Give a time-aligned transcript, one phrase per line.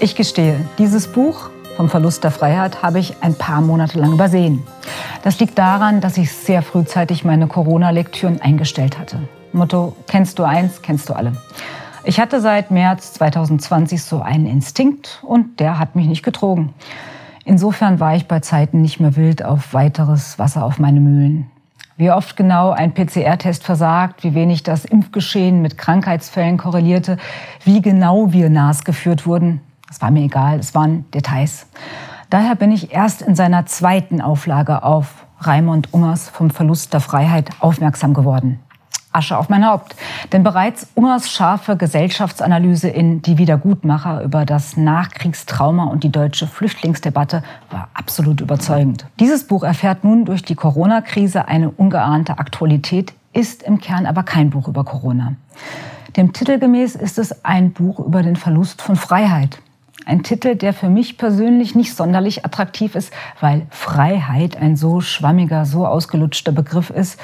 [0.00, 4.62] Ich gestehe, dieses Buch vom Verlust der Freiheit habe ich ein paar Monate lang übersehen.
[5.24, 9.18] Das liegt daran, dass ich sehr frühzeitig meine Corona-Lektüren eingestellt hatte.
[9.52, 11.32] Motto, kennst du eins, kennst du alle.
[12.04, 16.74] Ich hatte seit März 2020 so einen Instinkt und der hat mich nicht getrogen.
[17.44, 21.50] Insofern war ich bei Zeiten nicht mehr wild auf weiteres Wasser auf meine Mühlen.
[21.96, 27.16] Wie oft genau ein PCR-Test versagt, wie wenig das Impfgeschehen mit Krankheitsfällen korrelierte,
[27.64, 31.66] wie genau wir NAS geführt wurden, das war mir egal, es waren Details.
[32.30, 37.50] Daher bin ich erst in seiner zweiten Auflage auf Raimund Ungers vom Verlust der Freiheit
[37.60, 38.60] aufmerksam geworden.
[39.12, 39.96] Asche auf mein Haupt.
[40.32, 47.42] Denn bereits Ungers scharfe Gesellschaftsanalyse in Die Wiedergutmacher über das Nachkriegstrauma und die deutsche Flüchtlingsdebatte
[47.70, 49.06] war absolut überzeugend.
[49.18, 54.50] Dieses Buch erfährt nun durch die Corona-Krise eine ungeahnte Aktualität, ist im Kern aber kein
[54.50, 55.34] Buch über Corona.
[56.16, 59.60] Dem Titel gemäß ist es ein Buch über den Verlust von Freiheit.
[60.06, 65.66] Ein Titel, der für mich persönlich nicht sonderlich attraktiv ist, weil Freiheit ein so schwammiger,
[65.66, 67.20] so ausgelutschter Begriff ist,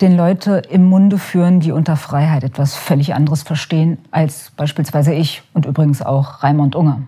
[0.00, 5.42] den Leute im Munde führen, die unter Freiheit etwas völlig anderes verstehen als beispielsweise ich
[5.54, 7.02] und übrigens auch Raimund Unger.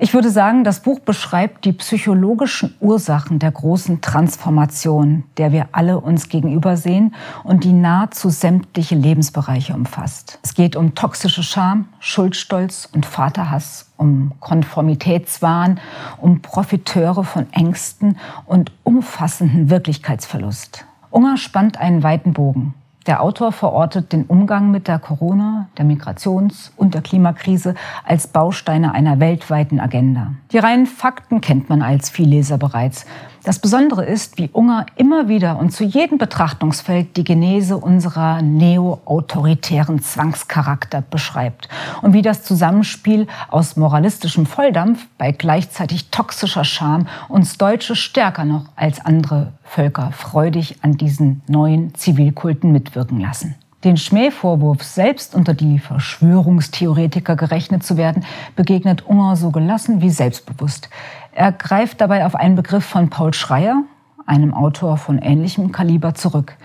[0.00, 5.98] Ich würde sagen, das Buch beschreibt die psychologischen Ursachen der großen Transformation, der wir alle
[5.98, 10.38] uns gegenüber sehen und die nahezu sämtliche Lebensbereiche umfasst.
[10.44, 15.80] Es geht um toxische Scham, Schuldstolz und Vaterhass, um Konformitätswahn,
[16.18, 20.84] um Profiteure von Ängsten und umfassenden Wirklichkeitsverlust.
[21.10, 22.74] Unger spannt einen weiten Bogen.
[23.08, 28.92] Der Autor verortet den Umgang mit der Corona, der Migrations- und der Klimakrise als Bausteine
[28.92, 30.34] einer weltweiten Agenda.
[30.52, 33.06] Die reinen Fakten kennt man als Vielleser bereits.
[33.48, 40.02] Das Besondere ist, wie Unger immer wieder und zu jedem Betrachtungsfeld die Genese unserer neo-autoritären
[40.02, 41.70] Zwangscharakter beschreibt
[42.02, 48.66] und wie das Zusammenspiel aus moralistischem Volldampf bei gleichzeitig toxischer Scham uns Deutsche stärker noch
[48.76, 53.54] als andere Völker freudig an diesen neuen Zivilkulten mitwirken lassen.
[53.84, 58.24] Den Schmähvorwurf, selbst unter die Verschwörungstheoretiker gerechnet zu werden,
[58.56, 60.90] begegnet Unger so gelassen wie selbstbewusst.
[61.32, 63.84] Er greift dabei auf einen Begriff von Paul Schreier,
[64.26, 66.56] einem Autor von ähnlichem Kaliber, zurück.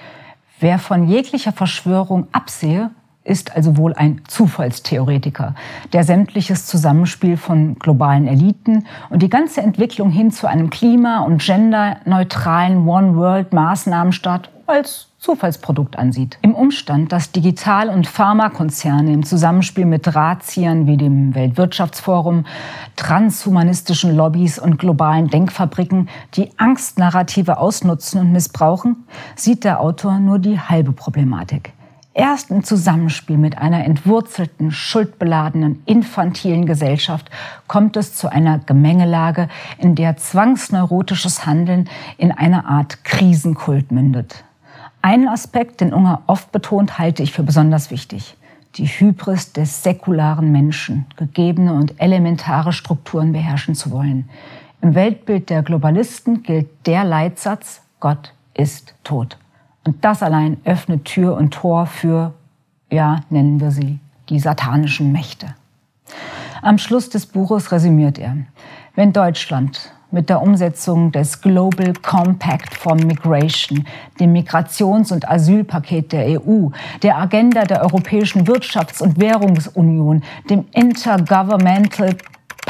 [0.60, 2.90] Wer von jeglicher Verschwörung absehe,
[3.24, 5.56] ist also wohl ein Zufallstheoretiker,
[5.94, 11.42] der sämtliches Zusammenspiel von globalen Eliten und die ganze Entwicklung hin zu einem klima- und
[11.42, 16.38] genderneutralen One-World-Maßnahmenstaat als Zufallsprodukt ansieht.
[16.42, 22.46] Im Umstand, dass Digital- und Pharmakonzerne im Zusammenspiel mit Drahtziehern wie dem Weltwirtschaftsforum,
[22.96, 30.60] transhumanistischen Lobbys und globalen Denkfabriken die Angstnarrative ausnutzen und missbrauchen, sieht der Autor nur die
[30.60, 31.73] halbe Problematik.
[32.16, 37.32] Erst im Zusammenspiel mit einer entwurzelten, schuldbeladenen, infantilen Gesellschaft
[37.68, 44.44] kommt es zu einer Gemengelage, in der zwangsneurotisches Handeln in eine Art Krisenkult mündet.
[45.02, 48.38] Einen Aspekt, den Unger oft betont, halte ich für besonders wichtig.
[48.76, 54.30] Die Hybris des säkularen Menschen, gegebene und elementare Strukturen beherrschen zu wollen.
[54.82, 59.38] Im Weltbild der Globalisten gilt der Leitsatz, Gott ist tot.
[59.84, 62.34] Und das allein öffnet Tür und Tor für,
[62.90, 64.00] ja, nennen wir sie,
[64.30, 65.56] die satanischen Mächte.
[66.62, 68.38] Am Schluss des Buches resümiert er,
[68.96, 73.86] wenn Deutschland mit der Umsetzung des Global Compact for Migration,
[74.20, 76.70] dem Migrations- und Asylpaket der EU,
[77.02, 82.16] der Agenda der Europäischen Wirtschafts- und Währungsunion, dem Intergovernmental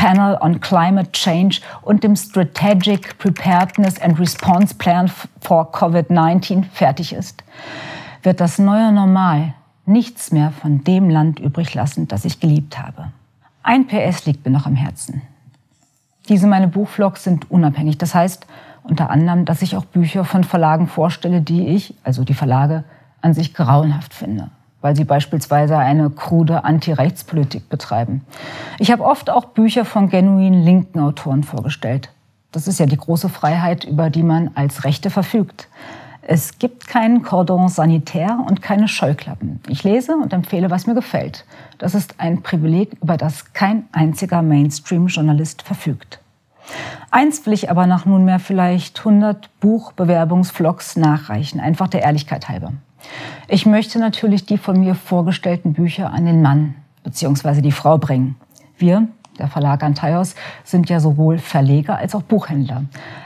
[0.04, 5.10] Panel on Climate Change und dem Strategic Preparedness and Response Plan
[5.40, 7.42] for COVID-19 fertig ist,
[8.22, 9.54] wird das neue Normal
[9.86, 13.14] nichts mehr von dem Land übrig lassen, das ich geliebt habe.
[13.64, 15.22] Ein PS liegt mir noch am Herzen.
[16.28, 17.98] Diese meine Buchvlogs sind unabhängig.
[17.98, 18.46] Das heißt
[18.84, 22.84] unter anderem, dass ich auch Bücher von Verlagen vorstelle, die ich, also die Verlage,
[23.22, 24.50] an sich grauenhaft finde
[24.84, 28.22] weil sie beispielsweise eine krude Anti-Rechtspolitik betreiben.
[28.80, 32.10] Ich habe oft auch Bücher von genuin linken Autoren vorgestellt.
[32.52, 35.70] Das ist ja die große Freiheit, über die man als Rechte verfügt.
[36.22, 39.62] Es gibt keinen Cordon sanitär und keine Scheuklappen.
[39.70, 41.46] Ich lese und empfehle, was mir gefällt.
[41.78, 46.20] Das ist ein Privileg, über das kein einziger Mainstream-Journalist verfügt.
[47.10, 52.74] Eins will ich aber nach nunmehr vielleicht 100 Buchbewerbungsvlogs nachreichen, einfach der Ehrlichkeit halber.
[53.48, 57.62] Ich möchte natürlich die von mir vorgestellten Bücher an den Mann bzw.
[57.62, 58.36] die Frau bringen.
[58.78, 59.08] Wir,
[59.40, 62.84] der Verlag Antaios, sind ja sowohl Verleger als auch Buchhändler.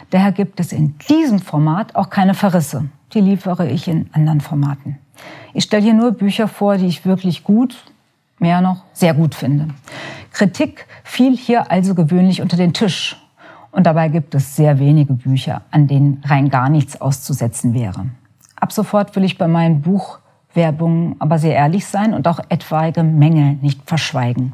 [0.09, 2.89] Daher gibt es in diesem Format auch keine Verrisse.
[3.13, 4.97] Die liefere ich in anderen Formaten.
[5.53, 7.77] Ich stelle hier nur Bücher vor, die ich wirklich gut,
[8.39, 9.69] mehr noch sehr gut finde.
[10.31, 13.17] Kritik fiel hier also gewöhnlich unter den Tisch.
[13.71, 18.05] Und dabei gibt es sehr wenige Bücher, an denen rein gar nichts auszusetzen wäre.
[18.59, 23.53] Ab sofort will ich bei meinen Buchwerbungen aber sehr ehrlich sein und auch etwaige Mängel
[23.61, 24.53] nicht verschweigen.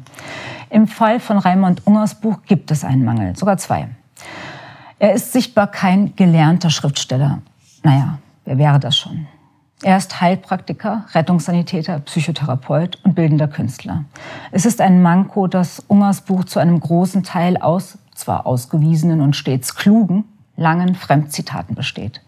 [0.70, 3.88] Im Fall von Raimund Ungers Buch gibt es einen Mangel, sogar zwei.
[4.98, 7.40] Er ist sichtbar kein gelernter Schriftsteller.
[7.82, 9.26] Naja, wer wäre das schon?
[9.82, 14.04] Er ist Heilpraktiker, Rettungssanitäter, Psychotherapeut und bildender Künstler.
[14.50, 19.36] Es ist ein Manko, dass Ungers Buch zu einem großen Teil aus zwar ausgewiesenen und
[19.36, 20.24] stets klugen,
[20.56, 22.22] langen Fremdzitaten besteht.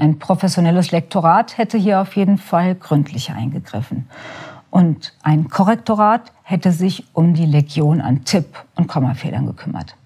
[0.00, 4.08] Ein professionelles Lektorat hätte hier auf jeden Fall gründlicher eingegriffen.
[4.70, 9.96] Und ein Korrektorat hätte sich um die Legion an Tipp- und Kommafehlern gekümmert.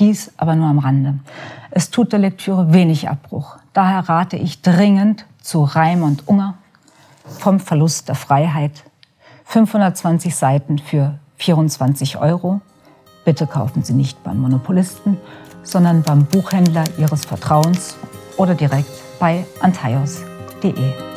[0.00, 1.18] Dies aber nur am Rande.
[1.70, 3.58] Es tut der Lektüre wenig Abbruch.
[3.74, 6.54] Daher rate ich dringend zu Raimund Unger
[7.26, 8.84] vom Verlust der Freiheit.
[9.44, 12.62] 520 Seiten für 24 Euro.
[13.26, 15.18] Bitte kaufen Sie nicht beim Monopolisten,
[15.62, 17.98] sondern beim Buchhändler Ihres Vertrauens
[18.38, 21.11] oder direkt bei antaios.de.